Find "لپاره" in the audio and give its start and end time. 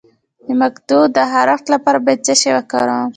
1.73-1.97